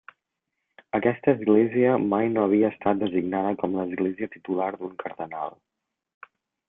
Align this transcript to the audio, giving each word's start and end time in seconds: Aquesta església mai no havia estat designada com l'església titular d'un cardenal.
Aquesta 0.99 1.33
església 1.35 1.91
mai 2.13 2.31
no 2.37 2.45
havia 2.47 2.71
estat 2.77 3.03
designada 3.03 3.51
com 3.65 3.77
l'església 3.81 4.31
titular 4.37 4.71
d'un 4.79 4.97
cardenal. 5.05 5.55